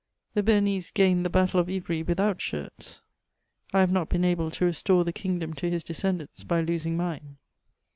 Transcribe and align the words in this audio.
The 0.33 0.41
Beamese 0.41 0.89
gained 0.89 1.23
the 1.27 1.39
hattle 1.39 1.59
of 1.59 1.69
Ivry 1.69 2.01
without 2.01 2.41
shirts. 2.41 3.03
I 3.71 3.81
have 3.81 3.91
not 3.91 4.09
heen 4.09 4.25
able 4.25 4.49
to 4.49 4.65
restore 4.65 5.03
the 5.05 5.13
kingdom 5.13 5.53
to 5.53 5.69
his 5.69 5.83
descendants 5.83 6.43
by 6.43 6.61
losing 6.61 6.97
mine. 6.97 7.37